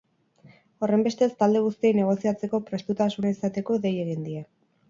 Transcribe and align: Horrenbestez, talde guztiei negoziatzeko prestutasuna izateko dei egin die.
Horrenbestez, 0.85 1.27
talde 1.43 1.61
guztiei 1.67 1.91
negoziatzeko 1.99 2.63
prestutasuna 2.71 3.35
izateko 3.37 3.81
dei 3.85 3.93
egin 4.09 4.27
die. 4.31 4.43